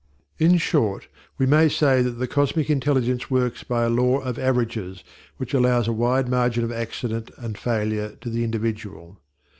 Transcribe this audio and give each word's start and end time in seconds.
In 0.39 0.57
short, 0.57 1.07
we 1.37 1.45
may 1.45 1.69
say 1.69 2.01
that 2.01 2.17
the 2.17 2.25
cosmic 2.25 2.71
intelligence 2.71 3.29
works 3.29 3.63
by 3.63 3.83
a 3.83 3.89
Law 3.91 4.17
of 4.17 4.39
Averages 4.39 5.03
which 5.37 5.53
allows 5.53 5.87
a 5.87 5.93
wide 5.93 6.27
margin 6.27 6.63
of 6.63 6.71
accident 6.71 7.29
and 7.37 7.55
failure 7.55 8.15
to 8.21 8.31
the 8.31 8.43
individual. 8.43 9.19